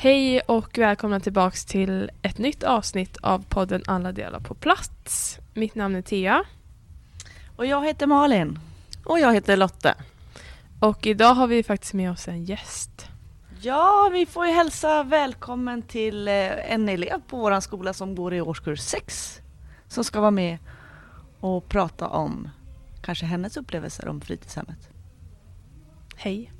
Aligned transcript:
Hej 0.00 0.40
och 0.40 0.78
välkomna 0.78 1.20
tillbaks 1.20 1.64
till 1.64 2.10
ett 2.22 2.38
nytt 2.38 2.62
avsnitt 2.62 3.16
av 3.16 3.44
podden 3.48 3.82
Alla 3.86 4.12
delar 4.12 4.40
på 4.40 4.54
plats. 4.54 5.38
Mitt 5.54 5.74
namn 5.74 5.96
är 5.96 6.02
Thea. 6.02 6.44
Och 7.56 7.66
jag 7.66 7.86
heter 7.86 8.06
Malin. 8.06 8.58
Och 9.04 9.20
jag 9.20 9.34
heter 9.34 9.56
Lotta. 9.56 9.94
Och 10.80 11.06
idag 11.06 11.34
har 11.34 11.46
vi 11.46 11.62
faktiskt 11.62 11.94
med 11.94 12.10
oss 12.10 12.28
en 12.28 12.44
gäst. 12.44 13.06
Ja, 13.60 14.10
vi 14.12 14.26
får 14.26 14.46
ju 14.46 14.52
hälsa 14.52 15.02
välkommen 15.02 15.82
till 15.82 16.28
eh, 16.28 16.72
en 16.72 16.88
elev 16.88 17.20
på 17.28 17.36
vår 17.36 17.60
skola 17.60 17.92
som 17.92 18.14
går 18.14 18.34
i 18.34 18.40
årskurs 18.40 18.80
6 18.80 19.40
som 19.88 20.04
ska 20.04 20.20
vara 20.20 20.30
med 20.30 20.58
och 21.40 21.68
prata 21.68 22.08
om 22.08 22.48
kanske 23.02 23.26
hennes 23.26 23.56
upplevelser 23.56 24.08
om 24.08 24.20
fritidshemmet. 24.20 24.88
Hej. 26.16 26.52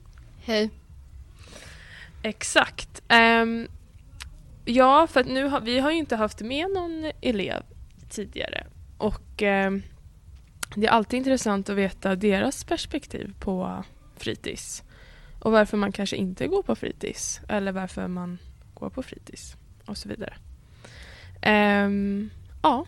Hej. 0.45 0.71
Exakt. 2.29 3.03
Um, 3.43 3.69
ja, 4.65 5.07
för 5.07 5.21
att 5.21 5.27
nu 5.27 5.45
har 5.45 5.61
vi 5.61 5.79
har 5.79 5.91
ju 5.91 5.97
inte 5.97 6.17
haft 6.17 6.41
med 6.41 6.71
någon 6.71 7.11
elev 7.21 7.63
tidigare. 8.09 8.67
Och 8.99 9.43
um, 9.43 9.83
det 10.75 10.87
är 10.87 10.91
alltid 10.91 11.19
intressant 11.19 11.69
att 11.69 11.77
veta 11.77 12.17
deras 12.17 12.65
perspektiv 12.65 13.35
på 13.41 13.85
fritids. 14.17 14.83
Och 15.41 15.53
varför 15.53 15.77
man 15.77 15.93
kanske 15.93 16.17
inte 16.17 16.47
går 16.47 16.63
på 16.63 16.75
fritids. 16.75 17.41
Eller 17.49 17.73
varför 17.73 18.09
man 18.09 18.39
går 18.75 18.91
på 18.91 19.03
fritids. 19.03 19.57
Och 19.87 19.97
så 19.97 20.09
vidare. 20.09 20.35
Um, 21.87 22.31
ja. 22.63 22.87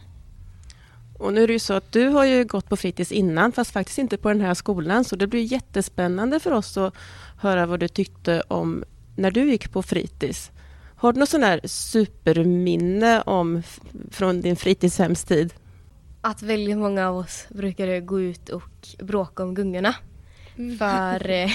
Och 1.19 1.33
nu 1.33 1.43
är 1.43 1.47
det 1.47 1.53
ju 1.53 1.59
så 1.59 1.75
att 1.75 1.93
du 1.93 2.09
har 2.09 2.25
ju 2.25 2.45
gått 2.45 2.69
på 2.69 2.77
fritids 2.77 3.13
innan, 3.13 3.53
fast 3.53 3.73
faktiskt 3.73 3.99
inte 3.99 4.17
på 4.17 4.29
den 4.29 4.41
här 4.41 4.55
skolan. 4.55 5.05
Så 5.05 5.17
det 5.17 5.27
blir 5.27 5.53
jättespännande 5.53 6.41
för 6.41 6.53
oss 6.53 6.77
att 6.77 6.95
höra 7.39 7.67
vad 7.67 7.81
du 7.81 7.89
tyckte 7.89 8.43
om 8.49 8.85
när 9.21 9.31
du 9.31 9.51
gick 9.51 9.73
på 9.73 9.83
fritids. 9.83 10.51
Har 10.97 11.13
du 11.13 11.21
något 11.21 11.29
sån 11.29 11.43
här 11.43 11.61
superminne 11.65 13.23
om, 13.23 13.63
från 14.11 14.41
din 14.41 14.57
fritidshemstid? 14.57 15.55
Att 16.21 16.43
väldigt 16.43 16.79
många 16.79 17.09
av 17.09 17.17
oss 17.17 17.47
brukade 17.49 18.01
gå 18.01 18.21
ut 18.21 18.49
och 18.49 18.89
bråka 18.99 19.43
om 19.43 19.55
gungorna. 19.55 19.95
För 20.79 21.31
eh, 21.45 21.51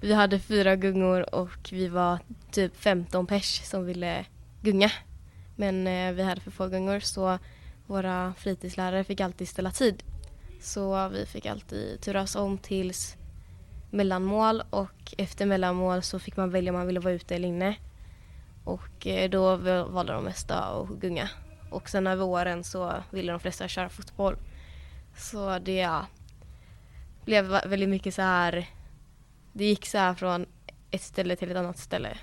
vi 0.00 0.12
hade 0.12 0.38
fyra 0.38 0.76
gungor 0.76 1.34
och 1.34 1.68
vi 1.72 1.88
var 1.88 2.18
typ 2.50 2.76
15 2.76 3.26
pers 3.26 3.62
som 3.64 3.86
ville 3.86 4.24
gunga. 4.62 4.90
Men 5.56 5.86
eh, 5.86 6.12
vi 6.12 6.22
hade 6.22 6.40
för 6.40 6.50
få 6.50 6.68
gungor 6.68 7.00
så 7.00 7.38
våra 7.86 8.34
fritidslärare 8.38 9.04
fick 9.04 9.20
alltid 9.20 9.48
ställa 9.48 9.70
tid. 9.70 10.02
Så 10.60 11.08
vi 11.08 11.26
fick 11.26 11.46
alltid 11.46 12.00
turas 12.00 12.36
om 12.36 12.58
tills 12.58 13.16
mellanmål 13.94 14.62
och 14.70 15.14
efter 15.18 15.46
mellanmål 15.46 16.02
så 16.02 16.18
fick 16.18 16.36
man 16.36 16.50
välja 16.50 16.72
om 16.72 16.78
man 16.78 16.86
ville 16.86 17.00
vara 17.00 17.14
ute 17.14 17.34
eller 17.34 17.48
inne. 17.48 17.76
Och 18.64 19.06
eh, 19.06 19.30
då 19.30 19.56
valde 19.84 20.12
de 20.12 20.24
mesta 20.24 20.58
att 20.58 20.88
gunga. 20.88 21.30
Och 21.70 21.88
sen 21.88 22.06
över 22.06 22.24
åren 22.24 22.64
så 22.64 22.92
ville 23.10 23.32
de 23.32 23.40
flesta 23.40 23.68
köra 23.68 23.88
fotboll. 23.88 24.36
Så 25.16 25.58
det 25.58 25.76
ja, 25.76 26.06
blev 27.24 27.46
väldigt 27.46 27.88
mycket 27.88 28.14
så 28.14 28.22
här. 28.22 28.66
Det 29.52 29.64
gick 29.64 29.86
så 29.86 29.98
här 29.98 30.14
från 30.14 30.46
ett 30.90 31.02
ställe 31.02 31.36
till 31.36 31.50
ett 31.50 31.56
annat 31.56 31.78
ställe. 31.78 32.18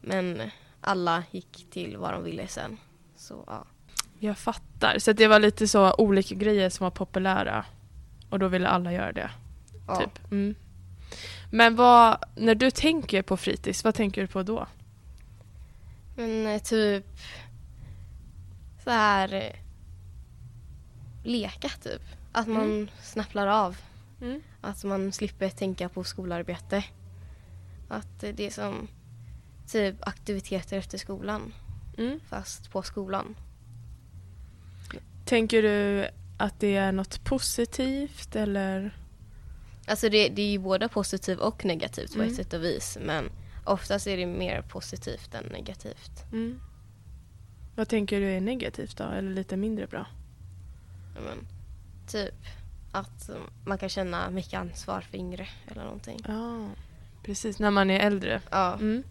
Men 0.00 0.50
alla 0.80 1.24
gick 1.30 1.70
till 1.70 1.96
vad 1.96 2.12
de 2.12 2.24
ville 2.24 2.46
sen. 2.46 2.76
Så 3.16 3.44
ja. 3.46 3.64
Jag 4.18 4.38
fattar. 4.38 4.98
Så 4.98 5.12
det 5.12 5.26
var 5.28 5.40
lite 5.40 5.68
så 5.68 5.94
olika 5.94 6.34
grejer 6.34 6.70
som 6.70 6.84
var 6.84 6.90
populära. 6.90 7.64
Och 8.30 8.38
då 8.38 8.48
ville 8.48 8.68
alla 8.68 8.92
göra 8.92 9.12
det. 9.12 9.30
ja. 9.88 9.96
Typ. 10.00 10.32
Mm. 10.32 10.54
Men 11.50 11.76
vad, 11.76 12.24
när 12.36 12.54
du 12.54 12.70
tänker 12.70 13.22
på 13.22 13.36
fritids, 13.36 13.84
vad 13.84 13.94
tänker 13.94 14.20
du 14.20 14.26
på 14.26 14.42
då? 14.42 14.66
Men 16.16 16.46
eh, 16.46 16.62
typ 16.62 17.06
så 18.84 18.90
här 18.90 19.32
eh, 19.34 19.52
leka 21.24 21.68
typ. 21.68 22.02
Att 22.32 22.46
man 22.48 22.62
Mm. 22.64 22.88
snapplar 23.02 23.46
av. 23.46 23.76
Mm. 24.20 24.40
Att 24.60 24.84
man 24.84 25.12
slipper 25.12 25.48
tänka 25.50 25.88
på 25.88 26.04
skolarbete. 26.04 26.84
Att 27.88 28.20
det 28.20 28.40
är 28.46 28.50
som 28.50 28.88
typ 29.66 29.96
aktiviteter 30.08 30.78
efter 30.78 30.98
skolan 30.98 31.54
Mm. 31.98 32.20
fast 32.28 32.70
på 32.70 32.82
skolan. 32.82 33.36
Tänker 35.24 35.62
du 35.62 36.08
att 36.38 36.60
det 36.60 36.76
är 36.76 36.92
något 36.92 37.24
positivt 37.24 38.36
eller? 38.36 38.96
Alltså 39.86 40.08
det, 40.08 40.28
det 40.28 40.42
är 40.42 40.50
ju 40.50 40.58
både 40.58 40.88
positivt 40.88 41.38
och 41.40 41.64
negativt 41.64 42.12
på 42.12 42.18
Mm. 42.18 42.28
ett 42.30 42.36
sätt 42.36 42.52
och 42.52 42.64
vis 42.64 42.98
men 43.00 43.30
oftast 43.64 44.06
är 44.06 44.16
det 44.16 44.26
mer 44.26 44.62
positivt 44.62 45.34
än 45.34 45.44
negativt. 45.44 46.24
Mm. 46.32 46.60
Vad 47.76 47.88
tänker 47.88 48.20
du 48.20 48.26
är 48.30 48.40
negativt 48.40 48.96
då, 48.96 49.04
eller 49.04 49.30
lite 49.34 49.56
mindre 49.56 49.86
bra? 49.86 50.06
Men, 51.14 51.46
typ 52.08 52.34
att 52.92 53.30
man 53.64 53.78
kan 53.78 53.88
känna 53.88 54.30
mycket 54.30 54.54
ansvar 54.60 55.00
för 55.00 55.16
yngre 55.16 55.48
eller 55.66 55.84
någonting. 55.84 56.20
Ja, 56.28 56.68
precis. 57.24 57.58
När 57.58 57.70
man 57.70 57.90
är 57.90 58.00
äldre. 58.00 58.40
Ja, 58.50 58.72
Mm. 58.74 59.02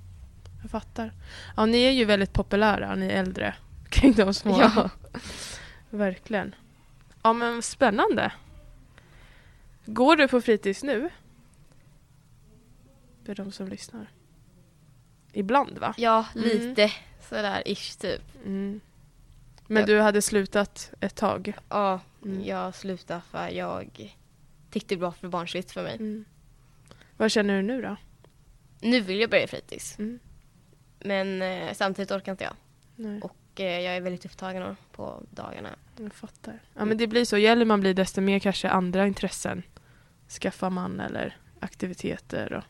Jag 0.61 0.71
fattar. 0.71 1.11
Ja, 1.57 1.65
ni 1.65 1.77
är 1.83 1.91
ju 1.91 2.05
väldigt 2.05 2.33
populära, 2.33 2.95
ni 2.95 3.05
äldre, 3.07 3.55
kring 3.89 4.13
de 4.13 4.33
små. 4.33 4.61
Ja. 4.61 4.89
Verkligen. 5.89 6.55
Ja, 7.23 7.33
men 7.33 7.61
spännande. 7.61 8.31
Går 9.85 10.15
du 10.15 10.27
på 10.27 10.41
fritids 10.41 10.83
nu? 10.83 11.09
För 13.25 13.35
de 13.35 13.51
som 13.51 13.67
lyssnar. 13.67 14.07
Ibland, 15.33 15.77
va? 15.77 15.93
ja 15.97 16.25
Mm. 16.35 16.47
lite 16.49 16.91
sådär 17.29 17.63
ish 17.65 17.97
typ. 17.99 18.21
Mm. 18.45 18.79
Men 19.67 19.81
Ja. 19.81 19.85
du 19.87 19.99
hade 20.01 20.21
slutat 20.21 20.91
ett 20.99 21.15
tag? 21.15 21.53
Ja, 21.69 21.99
Mm. 22.25 22.43
jag 22.45 22.75
slutade 22.75 23.21
för 23.31 23.47
jag 23.49 24.13
tyckte 24.71 24.95
det 24.95 25.01
var 25.01 25.11
för 25.11 25.27
barnsligt 25.27 25.71
för 25.71 25.83
mig. 25.83 25.95
Mm. 25.95 26.25
Vad 27.17 27.31
känner 27.31 27.55
du 27.55 27.61
nu 27.61 27.81
då? 27.81 27.95
Nu 28.81 28.99
vill 29.01 29.19
jag 29.19 29.29
börja 29.29 29.47
fritids 29.47 29.99
Mm. 29.99 30.19
men 30.99 31.41
eh, 31.41 31.73
samtidigt 31.73 32.11
orkar 32.11 32.31
inte 32.31 32.43
jag. 32.43 32.53
Nej, 32.95 33.21
Och 33.21 33.59
eh, 33.61 33.79
jag 33.79 33.95
är 33.95 34.01
väldigt 34.01 34.25
upptagen 34.25 34.75
på 34.91 35.23
dagarna. 35.29 35.69
jag 35.97 36.13
fattar. 36.13 36.59
Ja, 36.73 36.85
men 36.85 36.97
det 36.97 37.07
blir 37.07 37.25
så. 37.25 37.37
Ju 37.37 37.47
äldre 37.47 37.65
man 37.65 37.79
blir 37.81 37.93
desto 37.93 38.21
mer 38.21 38.39
kanske 38.39 38.69
andra 38.69 39.07
intressen 39.07 39.63
skaffar 40.39 40.69
man 40.69 40.99
eller 40.99 41.37
aktiviteter. 41.59 42.53
Och... 42.53 42.63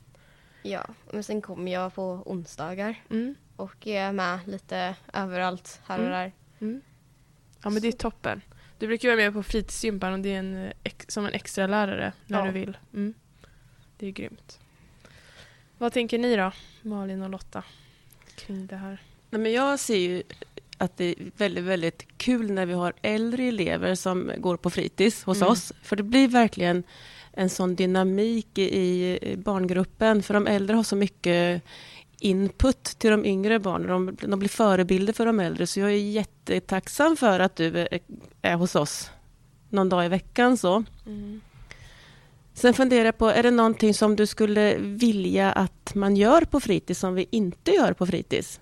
Ja, 0.62 0.86
men 1.12 1.24
sen 1.24 1.42
kommer 1.42 1.72
jag 1.74 1.94
på 1.96 2.24
onsdagar 2.26 2.96
Mm. 3.10 3.36
och 3.56 3.88
är 3.88 4.12
med 4.12 4.40
lite 4.48 4.96
överallt 5.14 5.82
här 5.88 6.00
och 6.00 6.06
Mm. 6.06 6.18
där. 6.20 6.32
Mm. 6.60 6.82
Ja, 7.64 7.70
men 7.70 7.82
det 7.82 7.88
är 7.88 7.92
toppen. 7.92 8.42
Du 8.80 8.88
brukar 8.88 9.08
vara 9.10 9.18
med 9.18 9.34
på 9.34 9.44
fritidsgympan 9.44 10.14
och 10.14 10.20
det 10.20 10.30
är 10.36 10.40
en, 10.40 10.74
som 11.08 11.26
en 11.26 11.34
extra 11.34 11.68
lärare 11.68 12.14
när 12.28 12.40
Ja. 12.40 12.46
du 12.46 12.52
vill. 12.52 12.78
Mm. 12.94 13.14
Det 13.98 14.08
är 14.08 14.12
grymt. 14.12 14.60
Vad 15.78 15.94
tänker 15.94 16.18
ni 16.20 16.36
då, 16.36 16.52
Malin 16.82 17.22
och 17.22 17.30
Lotta, 17.30 17.64
kring 18.36 18.68
det 18.68 18.76
här? 18.76 19.02
Nej, 19.30 19.42
men 19.42 19.52
jag 19.52 19.80
ser 19.80 19.98
ju 19.98 20.24
att 20.78 20.98
det 20.98 21.06
är 21.06 21.16
väldigt, 21.38 21.64
väldigt 21.64 22.08
kul 22.18 22.52
när 22.52 22.66
vi 22.66 22.74
har 22.74 22.94
äldre 23.02 23.44
elever 23.44 23.96
som 23.96 24.32
går 24.38 24.58
på 24.58 24.70
fritids 24.70 25.24
hos 25.24 25.38
Mm. 25.38 25.50
oss. 25.50 25.74
För 25.82 25.96
det 25.96 26.04
blir 26.04 26.28
verkligen 26.28 26.84
en 27.34 27.50
sån 27.50 27.76
dynamik 27.76 28.58
i 28.58 29.36
barngruppen. 29.46 30.24
För 30.24 30.34
de 30.34 30.48
äldre 30.48 30.76
har 30.76 30.84
så 30.84 30.96
mycket 30.96 31.64
input 32.20 32.84
till 32.84 33.12
de 33.12 33.26
yngre 33.26 33.60
barnen. 33.60 33.88
De, 33.88 34.18
de 34.28 34.40
blir 34.40 34.50
förebilder 34.50 35.14
för 35.14 35.26
de 35.26 35.40
äldre. 35.40 35.68
Så 35.68 35.80
jag 35.80 35.90
är 35.92 35.96
jättetacksam 35.96 37.18
för 37.18 37.40
att 37.40 37.56
du 37.56 37.78
är, 37.78 38.00
är 38.42 38.56
hos 38.56 38.76
oss 38.76 39.12
någon 39.70 39.90
dag 39.90 40.06
i 40.06 40.10
veckan. 40.10 40.58
så. 40.58 40.84
Mm. 41.06 41.42
Sen 42.54 42.74
funderar 42.74 43.06
jag 43.06 43.18
på, 43.18 43.28
är 43.28 43.44
det 43.44 43.52
någonting 43.52 43.94
som 43.94 44.16
du 44.16 44.28
skulle 44.28 44.78
vilja 44.78 45.52
att 45.52 45.96
man 45.96 46.16
gör 46.16 46.42
på 46.42 46.60
fritids 46.60 47.00
som 47.00 47.16
vi 47.16 47.28
inte 47.32 47.72
gör 47.72 47.94
på 47.94 48.06
fritids? 48.06 48.60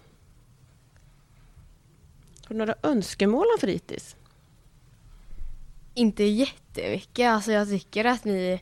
Har 2.46 2.56
du 2.56 2.58
några 2.58 2.76
önskemål 2.84 3.46
om 3.56 3.60
fritids? 3.60 4.16
Inte 5.94 6.24
jättemycket. 6.24 7.30
Alltså 7.30 7.52
jag 7.52 7.70
tycker 7.70 8.06
att 8.06 8.26
ni 8.26 8.62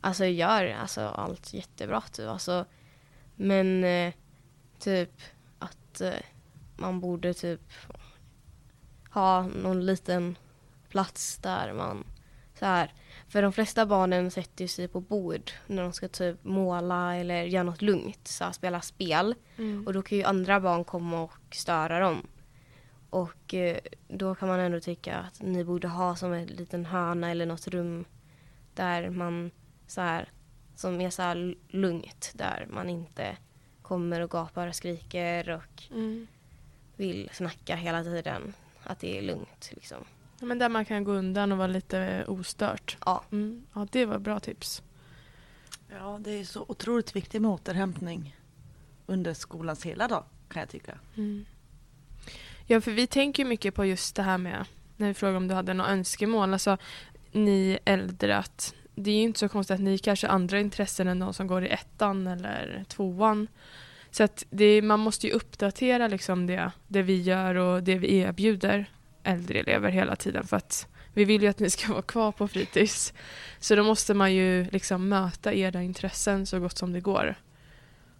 alltså, 0.00 0.24
gör 0.24 0.76
alltså, 0.80 1.00
allt 1.00 1.54
jättebra. 1.54 2.00
Typ. 2.00 2.28
Alltså, 2.28 2.64
men 3.36 3.84
eh, 3.84 4.12
typ 4.78 5.20
att 5.58 6.00
eh, 6.00 6.12
man 6.76 7.00
borde 7.00 7.34
typ 7.34 7.72
ha 9.10 9.42
någon 9.42 9.86
liten 9.86 10.36
plats 10.88 11.38
där 11.38 11.72
man 11.72 12.04
så 12.58 12.66
här. 12.66 12.92
För 13.28 13.42
de 13.42 13.52
flesta 13.52 13.86
barnen 13.86 14.30
sätter 14.30 14.66
sig 14.66 14.88
på 14.88 15.00
bord 15.00 15.50
när 15.66 15.82
de 15.82 15.92
ska 15.92 16.08
typ 16.08 16.44
måla 16.44 17.16
eller 17.16 17.42
göra 17.42 17.62
något 17.62 17.82
lugnt, 17.82 18.28
så 18.28 18.44
här, 18.44 18.52
spela 18.52 18.80
spel. 18.80 19.34
Mm. 19.56 19.86
Och 19.86 19.92
då 19.92 20.02
kan 20.02 20.18
ju 20.18 20.24
andra 20.24 20.60
barn 20.60 20.84
komma 20.84 21.22
och 21.22 21.56
störa 21.56 22.00
dem. 22.00 22.26
Och 23.10 23.54
eh, 23.54 23.78
då 24.08 24.34
kan 24.34 24.48
man 24.48 24.60
ändå 24.60 24.80
tycka 24.80 25.16
att 25.16 25.42
ni 25.42 25.64
borde 25.64 25.88
ha 25.88 26.16
som 26.16 26.32
en 26.32 26.46
liten 26.46 26.84
hörna 26.86 27.30
eller 27.30 27.46
något 27.46 27.68
rum 27.68 28.04
där 28.74 29.10
man 29.10 29.50
så 29.86 30.00
här, 30.00 30.28
som 30.74 31.00
är 31.00 31.10
så 31.10 31.22
här 31.22 31.54
lugnt, 31.68 32.32
där 32.34 32.66
man 32.70 32.90
inte 32.90 33.36
kommer 33.82 34.20
och 34.20 34.30
gapar 34.30 34.66
och 34.68 34.74
skriker 34.74 35.50
och 35.50 35.82
Mm. 35.90 36.26
vill 36.96 37.30
snacka 37.32 37.76
hela 37.76 38.02
tiden. 38.04 38.52
Att 38.82 38.98
det 38.98 39.18
är 39.18 39.22
lugnt 39.22 39.70
liksom. 39.74 40.04
Ja, 40.40 40.46
Men 40.46 40.58
där 40.58 40.68
man 40.68 40.84
kan 40.84 41.04
gå 41.04 41.12
undan 41.12 41.52
och 41.52 41.58
vara 41.58 41.66
lite 41.68 42.24
ostört. 42.28 42.96
Ja. 43.06 43.24
Mm. 43.32 43.66
Ja, 43.74 43.86
det 43.92 44.04
var 44.04 44.18
bra 44.18 44.40
tips. 44.40 44.82
Ja, 45.90 46.18
det 46.20 46.30
är 46.30 46.44
så 46.44 46.64
otroligt 46.68 47.16
viktigt 47.16 47.42
med 47.42 47.50
återhämtning 47.50 48.36
under 49.06 49.34
skolans 49.34 49.86
hela 49.86 50.08
dag 50.08 50.24
kan 50.48 50.60
jag 50.60 50.68
tycka. 50.68 50.98
Mm. 51.16 51.44
Ja, 52.66 52.80
för 52.80 52.90
vi 52.90 53.06
tänker 53.06 53.44
mycket 53.44 53.74
på 53.74 53.84
just 53.84 54.16
det 54.16 54.22
här 54.22 54.38
med 54.38 54.64
när 54.96 55.08
vi 55.08 55.14
frågar 55.14 55.36
om 55.36 55.48
du 55.48 55.54
hade 55.54 55.74
några 55.74 55.90
önskemål. 55.90 56.52
Alltså, 56.52 56.76
ni 57.32 57.78
äldre, 57.84 58.36
att 58.36 58.74
det 58.94 59.10
är 59.10 59.14
ju 59.14 59.22
inte 59.22 59.38
så 59.38 59.48
konstigt 59.48 59.74
att 59.74 59.80
ni 59.80 59.98
kanske 59.98 60.26
har 60.26 60.34
andra 60.34 60.60
intressen 60.60 61.08
än 61.08 61.18
de 61.18 61.34
som 61.34 61.46
går 61.46 61.64
i 61.64 61.68
ettan 61.68 62.26
eller 62.26 62.84
tvåan. 62.88 63.48
Så 64.10 64.24
att 64.24 64.44
det, 64.50 64.82
man 64.82 65.00
måste 65.00 65.26
ju 65.26 65.32
uppdatera 65.32 66.08
liksom 66.08 66.46
det, 66.46 66.70
det 66.88 67.02
vi 67.02 67.22
gör 67.22 67.54
och 67.54 67.82
det 67.82 67.94
vi 67.94 68.16
erbjuder 68.16 68.86
äldre 69.22 69.58
elever 69.58 69.90
hela 69.90 70.16
tiden 70.16 70.46
för 70.46 70.56
att 70.56 70.86
vi 71.14 71.24
vill 71.24 71.42
ju 71.42 71.48
att 71.48 71.58
ni 71.58 71.70
ska 71.70 71.88
vara 71.92 72.02
kvar 72.02 72.32
på 72.32 72.48
fritids. 72.48 73.12
Så 73.58 73.76
då 73.76 73.84
måste 73.84 74.14
man 74.14 74.34
ju 74.34 74.64
liksom 74.70 75.08
möta 75.08 75.54
era 75.54 75.82
intressen 75.82 76.46
så 76.46 76.60
gott 76.60 76.78
som 76.78 76.92
det 76.92 77.00
går. 77.00 77.34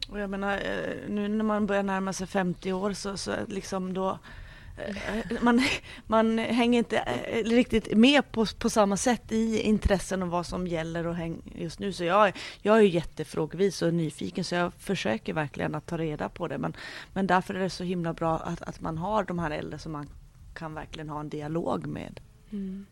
Och 0.09 0.21
jag 0.21 0.31
menar, 0.31 0.53
eh, 0.53 1.09
nu 1.09 1.29
när 1.29 1.45
man 1.45 1.67
börjar 1.67 1.83
närma 1.83 2.13
sig 2.13 2.27
50 2.27 2.73
år 2.73 2.93
så, 2.93 3.17
så 3.17 3.33
liksom 3.49 3.95
då 3.95 4.19
eh, 4.77 5.43
man, 5.43 5.63
man 6.07 6.39
hänger 6.39 6.79
inte 6.79 6.99
eh, 6.99 7.45
riktigt 7.45 7.97
med 7.97 8.33
på, 8.33 8.47
på 8.59 8.71
samma 8.71 8.97
sätt 8.97 9.33
i 9.33 9.61
intressen 9.61 10.23
och 10.23 10.29
vad 10.29 10.47
som 10.47 10.67
gäller 10.67 11.07
och 11.07 11.15
häng 11.15 11.43
just 11.55 11.79
nu. 11.79 11.93
Så 11.93 12.05
jag, 12.05 12.33
jag 12.63 12.77
är 12.77 12.81
ju 12.81 12.89
jättefrågvis 12.89 13.83
och 13.83 13.95
nyfiken 13.95 14.45
så 14.45 14.55
jag 14.55 14.73
försöker 14.75 15.33
verkligen 15.33 15.75
att 15.75 15.87
ta 15.87 15.99
reda 15.99 16.29
på 16.29 16.49
det. 16.49 16.59
Men, 16.59 16.77
men 17.13 17.27
därför 17.27 17.55
är 17.55 17.59
det 17.61 17.71
så 17.71 17.85
himla 17.85 18.13
bra 18.13 18.39
att, 18.39 18.63
att 18.63 18.81
man 18.81 18.99
har 18.99 19.25
de 19.25 19.39
här 19.39 19.51
äldre 19.51 19.79
som 19.79 19.93
man 19.93 20.09
kan 20.55 20.75
verkligen 20.75 21.09
ha 21.09 21.21
en 21.21 21.29
dialog 21.29 21.87
med. 21.87 22.21
Mm. 22.53 22.87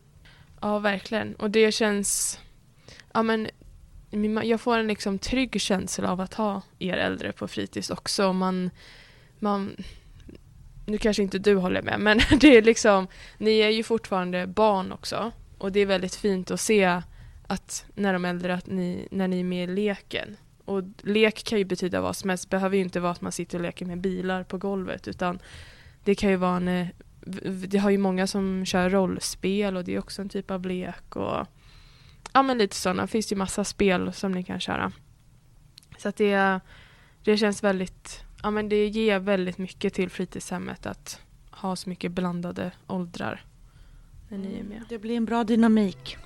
Ja, 0.60 0.78
verkligen. 0.78 1.34
Och 1.34 1.50
det 1.50 1.72
känns... 1.72 2.40
Ja, 3.12 3.22
men, 3.22 3.48
jag 4.44 4.60
får 4.60 4.78
en 4.78 4.86
liksom 4.86 5.18
trygg 5.18 5.60
känsla 5.60 6.12
av 6.12 6.20
att 6.20 6.34
ha 6.34 6.62
er 6.78 6.96
äldre 6.96 7.32
på 7.32 7.48
fritids 7.48 7.90
också. 7.90 8.32
Man, 8.32 8.70
man, 9.38 9.76
nu 10.86 10.98
kanske 10.98 11.22
inte 11.22 11.38
du 11.38 11.54
håller 11.54 11.82
med, 11.82 12.00
men 12.00 12.20
det 12.40 12.56
är 12.56 12.62
liksom, 12.62 13.06
ni 13.38 13.58
är 13.58 13.70
ju 13.70 13.82
fortfarande 13.82 14.46
barn 14.46 14.92
också. 14.92 15.32
Och 15.58 15.72
det 15.72 15.80
är 15.80 15.86
väldigt 15.86 16.14
fint 16.14 16.50
att 16.50 16.60
se 16.60 17.02
att 17.46 17.84
när 17.94 18.12
de 18.12 18.24
äldre, 18.24 18.54
att 18.54 18.66
ni, 18.66 19.08
när 19.10 19.28
ni 19.28 19.40
är 19.40 19.44
med 19.44 19.70
i 19.70 19.74
leken. 19.74 20.36
Och 20.64 20.82
lek 21.02 21.44
kan 21.44 21.58
ju 21.58 21.64
betyda 21.64 22.00
vad 22.00 22.16
som 22.16 22.30
helst. 22.30 22.50
Det 22.50 22.56
behöver 22.56 22.76
ju 22.76 22.82
inte 22.82 23.00
vara 23.00 23.12
att 23.12 23.20
man 23.20 23.32
sitter 23.32 23.58
och 23.58 23.62
leker 23.62 23.86
med 23.86 24.00
bilar 24.00 24.42
på 24.42 24.58
golvet, 24.58 25.08
utan 25.08 25.38
det 26.04 26.14
kan 26.14 26.30
ju 26.30 26.36
vara 26.36 26.56
en 26.56 26.88
det 27.68 27.78
har 27.78 27.90
ju 27.90 27.98
många 27.98 28.26
som 28.26 28.64
kör 28.66 28.90
rollspel 28.90 29.76
och 29.76 29.84
det 29.84 29.94
är 29.94 29.98
också 29.98 30.22
en 30.22 30.28
typ 30.28 30.50
av 30.50 30.66
lek 30.66 31.16
och 31.16 31.46
ja 32.34 32.42
men 32.42 32.58
lite 32.58 32.76
sådana. 32.76 33.02
Det 33.02 33.08
finns 33.08 33.32
ju 33.32 33.36
massa 33.36 33.64
spel 33.64 34.12
som 34.12 34.32
ni 34.32 34.42
kan 34.42 34.60
köra. 34.60 34.92
Så 35.98 36.08
att 36.08 36.16
det, 36.16 36.60
det 37.24 37.36
känns 37.36 37.64
väldigt, 37.64 38.24
ja 38.42 38.50
men 38.50 38.68
det 38.68 38.88
ger 38.88 39.18
väldigt 39.18 39.58
mycket 39.58 39.94
till 39.94 40.10
fritidshemmet 40.10 40.86
att 40.86 41.20
ha 41.50 41.76
så 41.76 41.88
mycket 41.88 42.12
blandade 42.12 42.72
åldrar 42.86 43.44
när 44.28 44.38
ni 44.38 44.58
är 44.58 44.64
med. 44.64 44.82
Det 44.88 44.98
blir 44.98 45.16
en 45.16 45.24
bra 45.24 45.44
dynamik. 45.44 46.16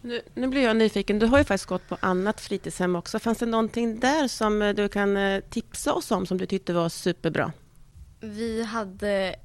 Nu, 0.00 0.22
nu 0.34 0.48
blir 0.48 0.62
jag 0.62 0.76
nyfiken. 0.76 1.18
Du 1.18 1.26
har 1.26 1.38
ju 1.38 1.44
faktiskt 1.44 1.68
gått 1.68 1.88
på 1.88 1.96
annat 2.00 2.40
fritidshem 2.40 2.96
också. 2.96 3.18
Fanns 3.18 3.38
det 3.38 3.46
någonting 3.46 4.00
där 4.00 4.28
som 4.28 4.62
eh, 4.62 4.74
du 4.74 4.88
kan 4.88 5.16
eh, 5.16 5.40
tipsa 5.40 5.92
oss 5.92 6.10
om 6.10 6.26
som 6.26 6.38
du 6.38 6.46
tyckte 6.46 6.72
var 6.72 6.88
superbra? 6.88 7.52
Vi 8.20 8.64
hade 8.64 9.36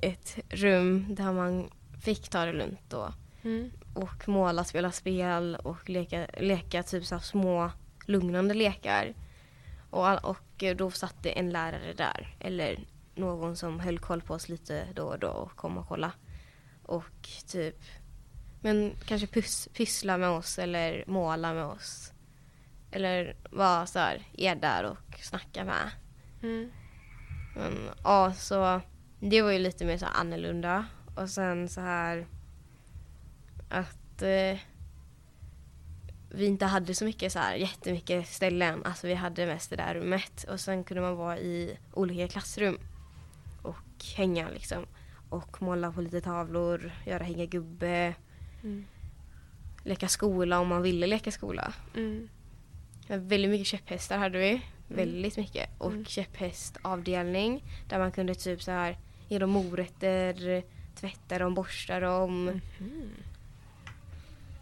ett 0.00 0.38
rum 0.48 1.14
där 1.14 1.32
man 1.32 1.70
fick 2.00 2.28
ta 2.28 2.44
det 2.44 2.52
lugnt 2.52 2.80
då. 2.88 3.12
Mm. 3.42 3.70
Och 3.94 4.28
måla, 4.28 4.64
spela 4.64 4.92
spel 4.92 5.56
och 5.62 5.88
leka, 5.88 6.26
leka 6.38 6.82
typ 6.82 7.04
så 7.04 7.18
små 7.18 7.70
lugnande 8.06 8.54
lekar. 8.54 9.14
Och, 9.90 10.24
och 10.24 10.64
då 10.76 10.90
satt 10.90 11.22
det 11.22 11.38
en 11.38 11.50
lärare 11.50 11.92
där. 11.92 12.36
Eller 12.40 12.78
någon 13.14 13.56
som 13.56 13.80
höll 13.80 13.98
koll 13.98 14.22
på 14.22 14.34
oss 14.34 14.48
lite 14.48 14.86
då 14.94 15.02
och 15.02 15.18
då 15.18 15.28
och 15.28 15.56
kom 15.56 15.78
och 15.78 15.88
kolla. 15.88 16.12
Och 16.82 17.28
typ, 17.46 17.84
men 18.60 18.94
kanske 19.06 19.26
pys, 19.26 19.68
pyssla 19.72 20.18
med 20.18 20.28
oss 20.28 20.58
eller 20.58 21.04
måla 21.06 21.54
med 21.54 21.64
oss. 21.64 22.12
Eller 22.90 23.36
vara 23.50 23.86
så 23.86 23.98
här, 23.98 24.22
är 24.32 24.54
där 24.54 24.84
och 24.84 25.18
snacka 25.20 25.64
med. 25.64 25.90
Mm. 26.42 26.70
Men 27.58 27.90
ja, 28.04 28.32
så 28.32 28.80
det 29.20 29.42
var 29.42 29.50
ju 29.50 29.58
lite 29.58 29.84
mer 29.84 29.98
så 29.98 30.06
annorlunda. 30.06 30.86
Och 31.16 31.30
sen 31.30 31.68
så 31.68 31.80
här 31.80 32.26
att 33.68 34.22
eh, 34.22 34.58
vi 36.30 36.46
inte 36.46 36.66
hade 36.66 36.94
så 36.94 37.04
mycket 37.04 37.32
så 37.32 37.38
här 37.38 37.54
jättemycket 37.54 38.28
ställen. 38.28 38.84
Alltså 38.84 39.06
vi 39.06 39.14
hade 39.14 39.46
mest 39.46 39.70
det 39.70 39.76
där 39.76 39.94
rummet. 39.94 40.44
Och 40.48 40.60
sen 40.60 40.84
kunde 40.84 41.00
man 41.00 41.16
vara 41.16 41.38
i 41.38 41.78
olika 41.94 42.28
klassrum 42.28 42.78
och 43.62 44.04
hänga 44.16 44.48
liksom. 44.50 44.86
Och 45.28 45.62
måla 45.62 45.92
på 45.92 46.00
lite 46.00 46.20
tavlor, 46.20 46.92
göra 47.06 47.24
hänga 47.24 47.44
gubbe, 47.46 48.14
Mm. 48.62 48.84
leka 49.84 50.08
skola 50.08 50.60
om 50.60 50.68
man 50.68 50.82
ville 50.82 51.06
leka 51.06 51.30
skola. 51.30 51.72
Mm. 51.96 52.28
Väldigt 53.08 53.50
mycket 53.50 53.66
käpphästar 53.66 54.18
hade 54.18 54.38
vi. 54.38 54.62
Väldigt 54.88 55.36
mycket. 55.36 55.70
Och 55.78 55.90
Mm. 55.92 56.04
käpphästavdelning 56.04 57.64
där 57.88 57.98
man 57.98 58.12
kunde 58.12 58.34
typ 58.34 58.62
så 58.62 58.70
här 58.70 58.96
ge 59.28 59.38
dem 59.38 59.50
morötter, 59.50 60.62
tvätta 61.00 61.38
dem, 61.38 61.54
borsta 61.54 62.00
dem. 62.00 62.44
Mhm. 62.78 63.10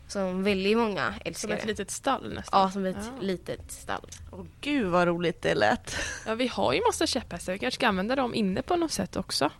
Som 0.08 0.42
väldigt 0.42 0.76
många 0.76 1.12
Som 1.12 1.20
älskar. 1.24 1.50
ett 1.56 1.64
litet 1.66 1.90
stall 1.90 2.34
nästan. 2.34 2.60
Ja, 2.60 2.70
som 2.70 2.84
ett 2.86 2.96
Ja. 3.16 3.22
litet 3.22 3.72
stall. 3.72 4.06
Åh 4.32 4.44
gud 4.60 4.86
vad 4.86 5.08
roligt 5.08 5.42
det 5.42 5.54
lät. 5.54 5.96
Ja, 6.26 6.34
vi 6.34 6.46
har 6.48 6.72
ju 6.72 6.80
massa 6.86 7.06
käpphästar. 7.06 7.52
Vi 7.52 7.58
kanske 7.58 7.74
ska 7.78 7.88
använda 7.88 8.16
dem 8.16 8.34
inne 8.34 8.62
på 8.62 8.76
något 8.76 8.92
sätt 8.92 9.16
också. 9.16 9.50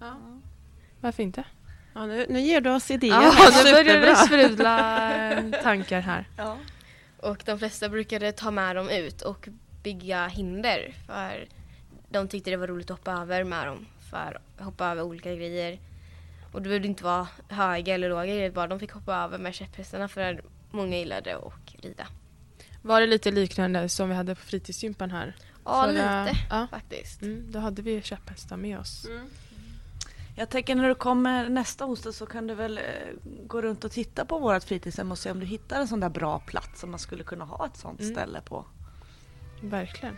Ja. 0.00 0.16
Varför 1.00 1.22
inte? 1.22 1.44
Ja, 1.94 2.06
nu, 2.06 2.26
nu 2.28 2.40
ger 2.40 2.60
du 2.60 2.70
oss 2.70 2.90
idéer. 2.90 3.10
Ja, 3.22 3.32
nu 3.64 3.72
börjar 3.72 4.00
det 4.00 4.16
sprudla 4.16 5.52
tankar 5.62 6.00
här. 6.00 6.28
Ja. 6.36 6.56
Och 7.22 7.42
de 7.46 7.58
flesta 7.58 7.88
brukade 7.88 8.32
ta 8.32 8.50
med 8.50 8.76
dem 8.76 8.88
ut 8.90 9.22
och 9.22 9.48
bygga 9.82 10.26
hinder. 10.26 10.94
För 11.06 11.48
de 12.08 12.28
tyckte 12.28 12.50
det 12.50 12.56
var 12.56 12.66
roligt 12.66 12.90
att 12.90 12.98
hoppa 12.98 13.12
över 13.12 13.44
med 13.44 13.66
dem. 13.66 13.86
För 14.10 14.40
att 14.58 14.64
hoppa 14.64 14.86
över 14.86 15.02
olika 15.02 15.34
grejer. 15.34 15.78
Och 16.52 16.62
det 16.62 16.68
behövde 16.68 16.88
inte 16.88 17.04
vara 17.04 17.28
höga 17.48 17.94
eller 17.94 18.08
låga 18.08 18.26
grejer. 18.26 18.50
Bara 18.50 18.66
de 18.66 18.80
fick 18.80 18.92
hoppa 18.92 19.14
över 19.16 19.38
med 19.38 19.54
käpphästarna 19.54 20.08
för 20.08 20.42
många 20.70 20.96
gillade 20.96 21.36
att 21.36 21.84
rida. 21.84 22.06
Var 22.82 23.00
det 23.00 23.06
lite 23.06 23.30
liknande 23.30 23.88
som 23.88 24.08
vi 24.08 24.14
hade 24.14 24.34
på 24.34 24.40
fritidsgympan 24.40 25.10
här? 25.10 25.36
Ja, 25.64 25.82
Förra- 25.84 26.24
lite 26.24 26.36
Ja. 26.50 26.66
faktiskt. 26.70 27.22
Mm, 27.22 27.52
då 27.52 27.58
hade 27.58 27.82
vi 27.82 28.02
käpphästar 28.02 28.56
med 28.56 28.78
oss. 28.78 29.06
Jag 30.36 30.48
tänker 30.50 30.74
när 30.74 30.88
du 30.88 30.94
kommer 30.94 31.48
nästa 31.48 31.86
onsdag 31.86 32.12
så 32.12 32.26
kan 32.26 32.46
du 32.46 32.54
väl 32.54 32.78
eh, 32.78 32.84
gå 33.46 33.62
runt 33.62 33.84
och 33.84 33.92
titta 33.92 34.24
på 34.24 34.38
vårt 34.38 34.64
fritidshem 34.64 35.10
och 35.12 35.18
se 35.18 35.30
om 35.30 35.40
du 35.40 35.46
hittar 35.46 35.80
en 35.80 35.88
sån 35.88 36.00
där 36.00 36.08
bra 36.08 36.38
plats 36.38 36.80
som 36.80 36.90
man 36.90 36.98
skulle 36.98 37.24
kunna 37.24 37.44
ha 37.44 37.66
ett 37.66 37.76
sånt 37.76 38.00
Mm. 38.00 38.12
ställe 38.14 38.40
på. 38.40 38.64
Verkligen. 39.62 40.16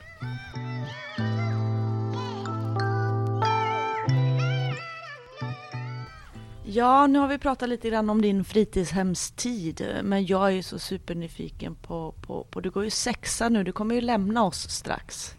Ja, 6.64 7.07
nu 7.07 7.19
har 7.19 7.28
vi 7.28 7.38
pratat 7.38 7.69
lite 7.69 7.90
grann 7.90 8.11
om 8.11 8.23
din 8.23 8.45
fritidshemstid 8.45 9.87
men 10.02 10.26
jag 10.26 10.47
är 10.47 10.50
ju 10.50 10.62
så 10.62 10.78
supernyfiken 10.78 11.75
på, 11.75 12.14
på, 12.26 12.45
på 12.45 12.61
du 12.61 12.71
går 12.71 12.85
ju 12.85 12.90
sexa 12.90 13.49
nu, 13.49 13.64
du 13.64 13.73
kommer 13.73 13.95
ju 13.95 14.00
lämna 14.00 14.45
oss 14.45 14.71
strax 14.71 15.37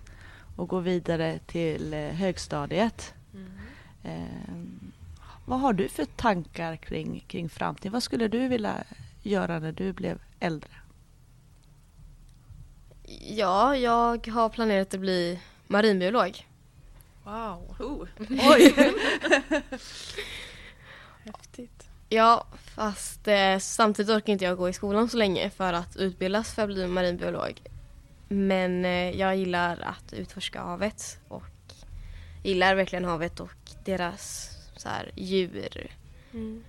och 0.56 0.68
gå 0.70 0.80
vidare 0.80 1.40
till 1.48 1.94
eh, 1.94 2.00
högstadiet. 2.00 3.14
Eh, 4.04 4.53
vad 5.46 5.60
har 5.60 5.74
du 5.74 5.90
för 5.90 6.06
tankar 6.06 6.76
kring, 6.76 7.26
kring 7.28 7.50
framtiden? 7.50 7.92
Vad 7.92 8.04
skulle 8.04 8.28
du 8.28 8.48
vilja 8.48 8.84
göra 9.22 9.60
när 9.60 9.72
du 9.72 9.94
blev 9.94 10.20
äldre? 10.40 10.70
Ja, 13.22 13.78
jag 13.78 14.28
har 14.28 14.50
planerat 14.50 14.94
att 14.94 15.00
bli 15.00 15.40
marinbiolog. 15.68 16.48
Wow. 17.24 17.76
Oh. 17.80 18.08
Oj! 18.30 18.74
Häftigt. 21.24 21.90
Ja, 22.10 22.46
fast 22.76 23.28
eh, 23.28 23.58
samtidigt 23.58 24.12
orkar 24.12 24.34
inte 24.34 24.46
jag 24.46 24.58
gå 24.58 24.70
i 24.70 24.74
skolan 24.74 25.10
så 25.10 25.18
länge 25.18 25.50
för 25.50 25.74
att 25.74 25.96
utbildas 25.96 26.54
för 26.54 26.62
att 26.62 26.68
bli 26.68 26.88
marinbiolog. 26.88 27.62
Men 28.28 28.86
eh, 28.86 29.20
jag 29.20 29.36
gillar 29.36 29.80
att 29.82 30.14
utforska 30.14 30.62
havet 30.62 31.20
och 31.28 31.44
gillar 32.44 32.76
verkligen 32.76 33.06
havet 33.06 33.40
och 33.40 33.50
deras 33.86 34.53
så 34.84 34.90
här, 34.90 35.12
djur. 35.16 35.92
Mm. 36.34 36.64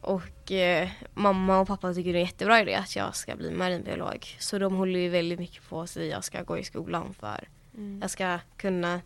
Och 0.00 0.52
eh, 0.52 0.88
mamma 1.14 1.60
och 1.60 1.68
pappa 1.68 1.94
tycker 1.94 2.12
det 2.12 2.18
är 2.18 2.20
en 2.20 2.26
jättebra 2.26 2.60
idé 2.60 2.74
att 2.74 2.96
jag 2.96 3.16
ska 3.16 3.36
bli 3.36 3.50
marinbiolog. 3.50 4.26
Så 4.38 4.58
de 4.58 4.74
håller 4.74 5.00
ju 5.00 5.08
väldigt 5.08 5.38
mycket 5.38 5.68
på 5.68 5.86
sig 5.86 6.06
jag 6.06 6.24
ska 6.24 6.42
gå 6.42 6.58
i 6.58 6.64
skolan 6.64 7.14
för. 7.14 7.48
Mm. 7.74 7.98
Jag 8.02 8.10
ska 8.10 8.38
kunna 8.56 9.00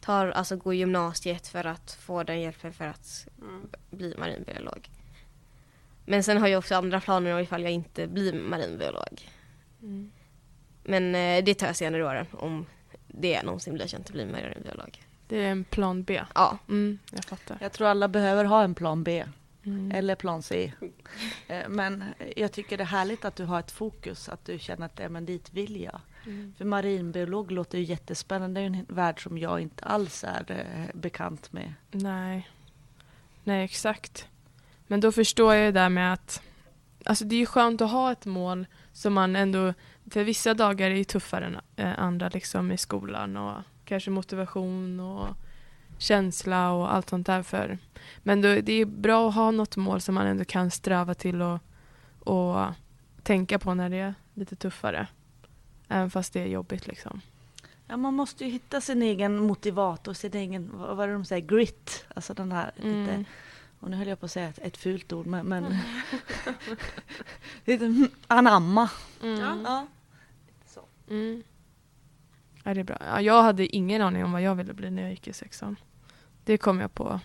ta, 0.00 0.32
alltså 0.32 0.56
gå 0.56 0.74
gymnasiet 0.74 1.48
för 1.48 1.64
att 1.64 1.98
få 2.00 2.22
den 2.22 2.40
hjälpen 2.40 2.72
för 2.72 2.84
att 2.84 3.28
bli 3.90 4.14
marinbiolog. 4.18 4.90
Men 6.06 6.22
sen 6.22 6.38
har 6.38 6.48
jag 6.48 6.58
också 6.58 6.74
andra 6.74 7.00
planer 7.00 7.40
ifall 7.40 7.62
jag 7.62 7.72
inte 7.72 8.06
blir 8.06 8.32
marinbiolog. 8.32 9.30
Mm. 9.82 10.10
Men 10.82 11.14
eh, 11.14 11.44
det 11.44 11.54
tar 11.54 11.66
jag 11.66 11.76
senare 11.76 12.02
i 12.02 12.04
åren 12.04 12.26
om 12.32 12.66
det 13.08 13.42
någonsin 13.42 13.74
blir 13.74 13.86
känt 13.86 14.06
att 14.06 14.12
bli 14.12 14.26
marinbiolog. 14.26 15.03
Det 15.28 15.36
är 15.44 15.50
en 15.50 15.64
plan 15.64 16.02
B. 16.02 16.22
Ja, 16.34 16.58
Mm, 16.68 16.98
jag 17.12 17.24
fattar. 17.24 17.56
Jag 17.60 17.72
tror 17.72 17.88
alla 17.88 18.08
behöver 18.08 18.44
ha 18.44 18.62
en 18.64 18.74
plan 18.74 19.04
B 19.04 19.24
Mm. 19.66 19.92
eller 19.92 20.14
plan 20.14 20.42
C. 20.42 20.72
Eh, 21.48 21.68
Men 21.68 22.04
jag 22.36 22.52
tycker 22.52 22.76
det 22.76 22.82
är 22.82 22.86
härligt 22.86 23.24
att 23.24 23.36
du 23.36 23.44
har 23.44 23.60
ett 23.60 23.70
fokus, 23.70 24.28
att 24.28 24.44
du 24.44 24.58
känner 24.58 24.86
att 24.86 24.96
det 24.96 25.02
är 25.04 25.08
men 25.08 25.26
dit 25.26 25.52
vill 25.52 25.80
jag. 25.80 26.00
Mm. 26.26 26.54
För 26.58 26.64
marinbiolog 26.64 27.50
låter 27.52 27.78
ju 27.78 27.84
jättespännande, 27.84 28.60
det 28.60 28.64
är 28.64 28.66
en 28.66 28.86
värld 28.88 29.22
som 29.22 29.38
jag 29.38 29.60
inte 29.60 29.84
alls 29.84 30.24
är 30.24 30.44
eh, 30.50 30.96
bekant 31.00 31.52
med. 31.52 31.74
Nej. 31.90 32.48
Nej, 33.44 33.64
exakt. 33.64 34.28
Men 34.86 35.00
då 35.00 35.12
förstår 35.12 35.54
jag 35.54 35.64
ju 35.66 35.72
det 35.72 35.88
med 35.88 36.12
att 36.12 36.42
Alltså 37.06 37.24
det 37.24 37.34
är 37.36 37.40
ju 37.40 37.46
skönt 37.46 37.80
att 37.80 37.90
ha 37.90 38.12
ett 38.12 38.24
mål 38.26 38.66
som 38.92 39.12
man 39.14 39.36
ändå 39.36 39.74
För 40.10 40.24
vissa 40.24 40.54
dagar 40.54 40.90
är 40.90 40.94
ju 40.94 41.04
tuffare 41.04 41.44
än 41.46 41.56
eh, 41.76 41.98
andra 41.98 42.28
liksom 42.28 42.72
i 42.72 42.76
skolan 42.78 43.36
och 43.36 43.62
kanske 43.84 44.10
motivation 44.10 45.00
och 45.00 45.28
känsla 45.98 46.72
och 46.72 46.94
allt 46.94 47.10
sånt 47.10 47.26
där 47.26 47.42
för. 47.42 47.78
Men 48.22 48.40
då, 48.40 48.60
det 48.60 48.72
är 48.72 48.84
bra 48.84 49.28
att 49.28 49.34
ha 49.34 49.50
något 49.50 49.76
mål 49.76 50.00
som 50.00 50.14
man 50.14 50.26
ändå 50.26 50.44
kan 50.44 50.70
sträva 50.70 51.14
till 51.14 51.42
och, 51.42 51.58
och 52.18 52.66
tänka 53.22 53.58
på 53.58 53.74
när 53.74 53.90
det 53.90 53.96
är 53.96 54.14
lite 54.34 54.56
tuffare. 54.56 55.06
Även 55.88 56.10
fast 56.10 56.32
det 56.32 56.40
är 56.40 56.46
jobbigt 56.46 56.86
liksom. 56.86 57.20
Ja, 57.86 57.96
man 57.96 58.14
måste 58.14 58.44
ju 58.44 58.50
hitta 58.50 58.80
sin 58.80 59.02
egen 59.02 59.38
motivator, 59.38 60.12
sin 60.12 60.34
egen, 60.34 60.70
vad 60.74 61.00
är 61.00 61.06
det 61.06 61.12
de 61.12 61.24
säger, 61.24 61.46
grit. 61.46 62.04
Alltså 62.14 62.34
den 62.34 62.52
här 62.52 62.72
lite, 62.76 62.88
Mm. 62.88 63.24
och 63.80 63.90
nu 63.90 63.96
höll 63.96 64.08
jag 64.08 64.20
på 64.20 64.26
att 64.26 64.32
säga 64.32 64.48
ett, 64.48 64.58
ett 64.58 64.76
fult 64.76 65.12
ord, 65.12 65.26
men, 65.26 65.46
men 65.46 65.64
lite 67.64 67.86
mm, 67.86 68.08
anamma. 68.26 68.90
Mm. 69.22 69.40
Ja. 69.40 69.86
Mm. 71.10 71.42
Ja, 72.66 72.74
det 72.74 72.80
är 72.80 72.84
bra. 72.84 72.96
Ja, 73.00 73.20
jag 73.20 73.42
hade 73.42 73.76
ingen 73.76 74.02
aning 74.02 74.24
om 74.24 74.32
vad 74.32 74.42
jag 74.42 74.54
ville 74.54 74.74
bli 74.74 74.90
när 74.90 75.02
jag 75.02 75.10
gick 75.10 75.28
i 75.28 75.32
sexan. 75.32 75.76
Det 76.44 76.58
kom 76.58 76.80
jag 76.80 76.94
på 76.94 77.20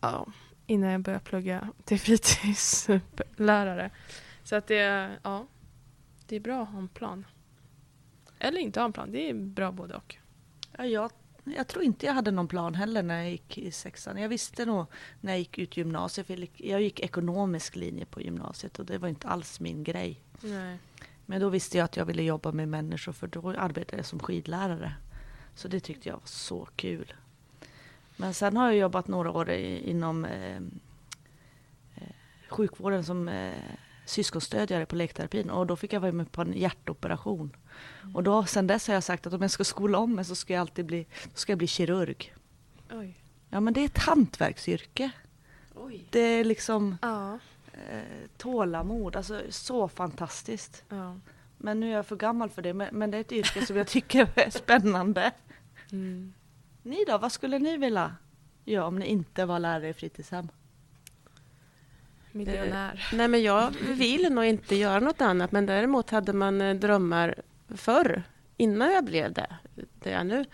ja, 0.00 0.26
innan 0.66 0.90
jag 0.90 1.00
började 1.00 1.24
plugga 1.24 1.68
till 1.84 2.00
fritidslärare. 2.00 3.90
Så 4.42 4.56
att 4.56 4.66
det, 4.66 5.10
ja, 5.22 5.46
det 6.26 6.36
är 6.36 6.40
bra 6.40 6.62
att 6.62 6.68
ha 6.68 6.78
en 6.78 6.88
plan. 6.88 7.26
Eller 8.38 8.60
inte 8.60 8.80
ha 8.80 8.84
en 8.84 8.92
plan, 8.92 9.12
det 9.12 9.30
är 9.30 9.34
bra 9.34 9.72
både 9.72 9.94
och. 9.94 10.16
Ja, 10.78 10.84
jag, 10.86 11.10
jag 11.44 11.66
tror 11.66 11.84
inte 11.84 12.06
jag 12.06 12.12
hade 12.12 12.30
någon 12.30 12.48
plan 12.48 12.74
heller 12.74 13.02
när 13.02 13.22
jag 13.22 13.30
gick 13.30 13.58
i 13.58 13.70
sexan. 13.70 14.16
Jag 14.16 14.28
visste 14.28 14.64
nog 14.64 14.86
när 15.20 15.32
jag 15.32 15.38
gick 15.38 15.58
ut 15.58 15.76
gymnasiet, 15.76 16.50
jag 16.56 16.82
gick 16.82 17.00
ekonomisk 17.00 17.76
linje 17.76 18.06
på 18.06 18.20
gymnasiet 18.20 18.78
och 18.78 18.86
det 18.86 18.98
var 18.98 19.08
inte 19.08 19.28
alls 19.28 19.60
min 19.60 19.84
grej. 19.84 20.20
Nej. 20.40 20.78
Men 21.26 21.40
då 21.40 21.48
visste 21.48 21.78
jag 21.78 21.84
att 21.84 21.96
jag 21.96 22.04
ville 22.04 22.22
jobba 22.22 22.52
med 22.52 22.68
människor 22.68 23.12
för 23.12 23.26
då 23.26 23.50
arbetade 23.50 23.96
jag 23.96 24.06
som 24.06 24.18
skidlärare. 24.18 24.94
Så 25.54 25.68
det 25.68 25.80
tyckte 25.80 26.08
jag 26.08 26.16
var 26.16 26.22
så 26.26 26.68
kul. 26.76 27.14
Men 28.16 28.34
sen 28.34 28.56
har 28.56 28.66
jag 28.66 28.76
jobbat 28.76 29.08
några 29.08 29.30
år 29.30 29.50
i, 29.50 29.90
inom 29.90 30.24
eh, 30.24 30.56
eh, 31.96 32.08
sjukvården 32.48 33.04
som 33.04 33.28
eh, 33.28 33.52
syskonstödjare 34.06 34.86
på 34.86 34.96
lekterapin 34.96 35.50
och 35.50 35.66
då 35.66 35.76
fick 35.76 35.92
jag 35.92 36.00
vara 36.00 36.12
med 36.12 36.32
på 36.32 36.42
en 36.42 36.52
hjärtoperation. 36.52 37.56
Och 38.14 38.22
då, 38.22 38.44
sen 38.44 38.66
dess 38.66 38.86
har 38.86 38.94
jag 38.94 39.04
sagt 39.04 39.26
att 39.26 39.32
om 39.32 39.42
jag 39.42 39.50
ska 39.50 39.64
skola 39.64 39.98
om 39.98 40.14
mig 40.14 40.24
så 40.24 40.34
ska 40.34 40.52
jag 40.52 40.60
alltid 40.60 40.86
bli, 40.86 41.06
ska 41.34 41.52
jag 41.52 41.58
bli 41.58 41.66
kirurg. 41.66 42.34
Oj. 42.92 43.14
Ja 43.50 43.60
men 43.60 43.74
det 43.74 43.80
är 43.80 43.84
ett 43.84 43.98
hantverksyrke. 43.98 45.10
Oj. 45.74 46.04
Det 46.10 46.20
är 46.20 46.44
liksom 46.44 46.96
Ja. 47.02 47.38
Eh, 47.90 48.28
tålamod, 48.36 49.16
alltså 49.16 49.42
så 49.48 49.88
fantastiskt. 49.88 50.84
ja. 50.88 51.16
Men 51.58 51.80
nu 51.80 51.90
är 51.90 51.96
jag 51.96 52.06
för 52.06 52.16
gammal 52.16 52.50
för 52.50 52.62
det, 52.62 52.74
men, 52.74 52.88
men 52.92 53.10
det 53.10 53.16
är 53.16 53.20
ett 53.20 53.32
yrke 53.32 53.66
som 53.66 53.76
jag 53.76 53.86
tycker 53.96 54.28
är 54.34 54.50
spännande. 54.50 55.32
Mm. 55.92 56.32
Ni 56.82 57.04
då, 57.06 57.18
vad 57.18 57.32
skulle 57.32 57.58
ni 57.58 57.76
vilja 57.76 58.16
göra 58.64 58.86
om 58.86 58.98
ni 58.98 59.06
inte 59.06 59.44
var 59.44 59.58
lärare 59.58 59.88
i 59.88 59.94
fritidshem? 59.94 60.48
Miljonär. 62.32 63.08
Nej, 63.12 63.28
men 63.28 63.42
jag 63.42 63.70
vill 63.70 64.32
nog 64.32 64.44
inte 64.44 64.76
göra 64.76 65.00
något 65.00 65.20
annat, 65.20 65.52
men 65.52 65.66
däremot 65.66 66.10
hade 66.10 66.32
man 66.32 66.60
eh, 66.60 66.74
drömmar 66.74 67.34
förr, 67.68 68.22
innan 68.56 68.92
jag 68.92 69.04
blev 69.04 69.32
det, 69.32 69.56
det 69.74 70.10
jag 70.10 70.20
är 70.20 70.24
nu. 70.24 70.44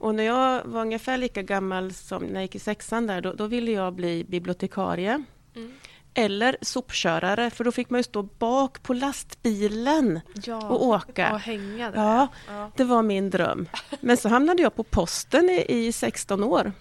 Och 0.00 0.14
när 0.14 0.24
jag 0.24 0.64
var 0.64 0.80
ungefär 0.80 1.16
lika 1.16 1.42
gammal 1.42 1.92
som 1.92 2.22
när 2.22 2.34
jag 2.34 2.42
gick 2.42 2.54
i 2.54 2.58
sexan 2.58 3.06
där, 3.06 3.20
då, 3.20 3.32
då 3.32 3.46
ville 3.46 3.70
jag 3.70 3.92
bli 3.92 4.24
bibliotekarie. 4.24 5.22
Mm. 5.56 5.72
Eller 6.14 6.56
sopkörare, 6.62 7.50
för 7.50 7.64
då 7.64 7.72
fick 7.72 7.90
man 7.90 7.98
ju 7.98 8.04
stå 8.04 8.22
bak 8.22 8.82
på 8.82 8.94
lastbilen 8.94 10.20
Ja. 10.44 10.68
och 10.68 10.86
åka. 10.86 11.32
Och 11.32 11.40
hänga 11.40 11.90
där. 11.90 12.02
Ja, 12.02 12.28
Ja. 12.48 12.70
det 12.76 12.84
var 12.84 13.02
min 13.02 13.30
dröm. 13.30 13.68
Men 14.00 14.16
så 14.16 14.28
hamnade 14.28 14.62
jag 14.62 14.74
på 14.76 14.82
posten 14.84 15.48
i, 15.50 15.64
i 15.68 15.92
16 15.92 16.44
år 16.44 16.72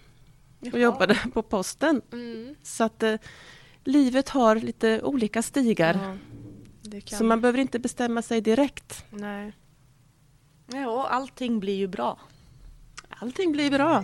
och 0.74 0.80
jobbade 0.80 1.16
på 1.34 1.42
posten. 1.42 2.02
Mm. 2.12 2.56
Så 2.64 2.84
att 2.84 3.04
eh, 3.04 3.16
livet 3.84 4.30
har 4.30 4.56
lite 4.56 5.02
olika 5.02 5.42
stigar. 5.42 6.00
Ja. 6.04 6.18
Det 6.82 7.02
kan... 7.02 7.18
Så 7.18 7.24
man 7.24 7.42
behöver 7.42 7.60
inte 7.60 7.80
bestämma 7.80 8.22
sig 8.22 8.42
direkt. 8.42 9.06
Nej. 9.10 9.54
Ja, 10.68 10.90
och 10.90 11.14
allting 11.14 11.60
blir 11.60 11.76
ju 11.76 11.88
bra. 11.88 12.20
Allting 13.10 13.52
blir 13.52 13.72
bra. 13.72 14.04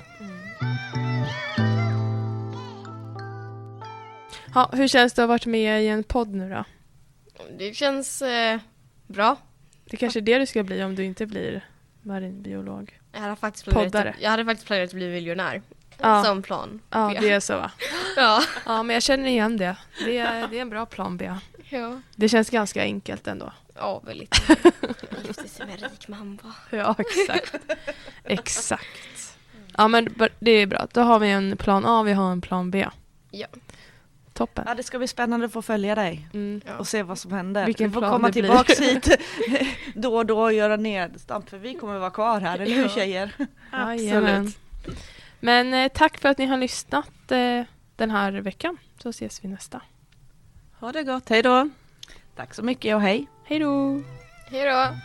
Ja, 4.56 4.70
hur 4.74 4.88
känns 4.88 5.14
det 5.14 5.22
att 5.22 5.28
ha 5.28 5.34
varit 5.34 5.46
med 5.46 5.84
i 5.84 5.88
en 5.88 6.04
podd 6.04 6.34
nu 6.34 6.50
då? 6.50 6.64
det 7.58 7.74
känns 7.74 8.22
eh, 8.22 8.60
bra. 9.08 9.38
Det 9.86 9.98
kanske 9.98 10.20
är 10.20 10.22
det 10.22 10.38
du 10.38 10.46
ska 10.46 10.64
bli 10.64 10.84
om 10.84 10.96
du 10.96 11.04
inte 11.04 11.26
blir 11.26 11.66
marinbiolog. 12.02 13.00
Jag 13.12 13.20
hade 13.20 13.36
faktiskt 13.36 13.66
planerat, 13.66 13.96
att, 13.96 14.16
jag 14.20 14.30
hade 14.30 14.46
faktiskt 14.46 14.68
planerat 14.68 14.90
att 14.90 14.94
bli 14.94 15.10
miljonär. 15.10 15.62
Ja. 15.98 16.24
Som 16.24 16.42
plan. 16.42 16.82
Ja, 16.90 17.12
B. 17.14 17.18
det 17.22 17.32
är 17.32 17.40
så 17.40 17.58
va? 17.58 17.72
Ja. 18.16 18.44
Ja, 18.66 18.84
men 18.84 18.94
jag 18.94 19.04
känner 19.04 19.30
igen 19.30 19.58
det. 19.58 19.78
Det 20.06 20.18
är, 20.18 20.48
det 20.48 20.58
är 20.58 20.62
en 20.62 20.70
bra 20.70 20.86
plan 20.86 21.18
B. 21.18 21.32
Ja. 21.70 22.02
Det 22.16 22.30
känns 22.30 22.50
ganska 22.50 22.82
enkelt 22.82 23.28
ändå. 23.28 23.54
Ja, 23.76 24.02
väldigt. 24.06 24.36
Gifte 25.28 25.48
sig 25.48 25.66
med 25.66 25.84
en 25.84 25.90
rik 25.90 26.08
mamma. 26.08 26.54
Ja, 26.70 26.96
exakt. 26.98 27.56
exakt. 28.24 29.38
Ja, 29.78 29.88
men 29.88 30.16
det 30.40 30.52
är 30.52 30.68
bra. 30.68 30.88
Då 30.92 31.02
har 31.02 31.20
vi 31.20 31.30
en 31.30 31.58
plan 31.58 31.86
A, 31.86 32.04
vi 32.04 32.14
har 32.14 32.32
en 32.32 32.42
plan 32.42 32.72
B. 32.72 32.88
Ja. 33.32 33.48
Toppen. 34.38 34.64
Ja, 34.68 34.76
det 34.76 34.84
ska 34.84 34.98
bli 34.98 35.08
spännande 35.08 35.46
att 35.46 35.54
få 35.54 35.62
följa 35.62 35.96
dig 35.96 36.28
Mm. 36.34 36.62
Och 36.80 36.88
se 36.88 37.04
vad 37.04 37.18
som 37.20 37.32
händer. 37.32 37.66
Vilken 37.66 37.88
vi 37.90 37.94
får 37.94 38.02
komma 38.02 38.20
blir. 38.20 38.32
tillbaks 38.32 38.80
hit 38.82 39.10
då 39.96 40.16
och 40.16 40.26
då 40.26 40.40
och 40.42 40.54
göra 40.54 40.76
nedstamp 40.76 41.50
för 41.50 41.58
vi 41.58 41.74
kommer 41.76 42.00
vara 42.00 42.10
kvar 42.12 42.42
här, 42.42 42.60
eller 42.60 42.76
hur 42.76 42.84
Ja. 42.84 42.90
tjejer? 42.90 43.32
Jajamän. 43.72 44.52
Men 45.40 45.74
eh, 45.74 45.88
tack 45.94 46.18
för 46.18 46.30
att 46.30 46.38
ni 46.38 46.46
har 46.46 46.58
lyssnat 46.58 47.32
eh, 47.32 47.62
den 47.96 48.12
här 48.12 48.32
veckan. 48.32 48.78
Så 49.04 49.10
ses 49.10 49.44
vi 49.44 49.48
nästa. 49.48 49.82
Ha 50.80 50.92
det 50.92 51.04
gott. 51.04 51.30
Hej 51.30 51.42
då. 51.42 51.70
Tack 52.36 52.54
så 52.54 52.64
mycket 52.64 52.96
och 52.96 53.02
hej! 53.02 53.28
Hej 53.46 53.60
då! 53.60 54.02
Hej 54.52 54.66
då! 54.66 54.96